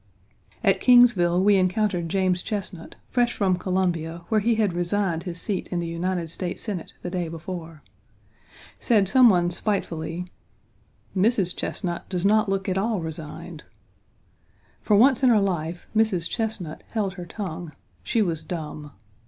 At 0.63 0.81
Kingsville 0.81 1.43
we 1.43 1.57
encountered 1.57 2.09
James 2.09 2.41
Chesnut, 2.41 2.95
fresh 3.11 3.33
from 3.33 3.55
Columbia, 3.55 4.23
where 4.29 4.39
he 4.39 4.55
had 4.55 4.75
resigned 4.75 5.21
his 5.25 5.39
seat 5.39 5.67
in 5.67 5.79
the 5.79 5.85
United 5.85 6.31
States 6.31 6.63
Senate 6.63 6.93
the 7.03 7.11
day 7.11 7.27
before. 7.27 7.83
Said 8.79 9.07
some 9.07 9.29
one 9.29 9.51
spitefully, 9.51 10.25
"Mrs. 11.15 11.55
Chesnut 11.55 12.09
does 12.09 12.25
not 12.25 12.49
look 12.49 12.67
at 12.67 12.79
all 12.79 12.99
resigned." 12.99 13.63
For 14.81 14.95
once 14.95 15.21
in 15.21 15.29
her 15.29 15.39
life, 15.39 15.85
Mrs. 15.95 16.27
Chesnut 16.27 16.81
held 16.89 17.13
her 17.13 17.27
tongue: 17.27 17.73
she 18.01 18.23
was 18.23 18.41
dumb. 18.41 18.93